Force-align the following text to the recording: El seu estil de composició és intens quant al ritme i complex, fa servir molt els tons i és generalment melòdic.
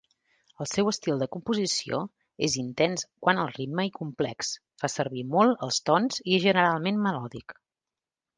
El 0.63 0.67
seu 0.69 0.87
estil 0.91 1.19
de 1.23 1.25
composició 1.33 1.99
és 2.47 2.55
intens 2.61 3.03
quant 3.27 3.41
al 3.43 3.51
ritme 3.59 3.85
i 3.91 3.93
complex, 3.99 4.51
fa 4.85 4.91
servir 4.95 5.23
molt 5.35 5.63
els 5.69 5.81
tons 5.91 6.19
i 6.25 6.35
és 6.41 6.45
generalment 6.49 7.01
melòdic. 7.07 7.59